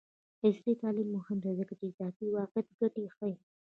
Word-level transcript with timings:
عصري 0.45 0.73
تعلیم 0.81 1.07
مهم 1.17 1.37
دی 1.43 1.51
ځکه 1.59 1.73
چې 1.77 1.83
د 1.85 1.89
اضافي 1.93 2.25
واقعیت 2.35 2.67
ګټې 2.79 3.05
ښيي. 3.15 3.35